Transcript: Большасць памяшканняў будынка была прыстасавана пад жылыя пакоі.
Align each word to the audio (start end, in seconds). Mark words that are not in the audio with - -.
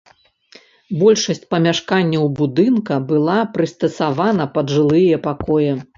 Большасць 1.01 1.43
памяшканняў 1.53 2.25
будынка 2.41 2.93
была 3.13 3.39
прыстасавана 3.59 4.51
пад 4.57 4.65
жылыя 4.79 5.25
пакоі. 5.29 5.71